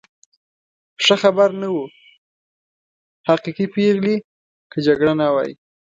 ښه 1.03 1.15
خبر 1.23 1.49
نه 1.61 1.67
و، 1.73 1.77
حقیقي 3.27 3.65
پېغلې، 3.75 4.15
که 4.71 4.77
جګړه 4.87 5.13
نه 5.21 5.27
وای. 5.33 5.51